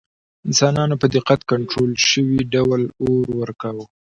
[0.47, 3.85] انسانانو په دقت کنټرول شوي ډول اور وکاراوه.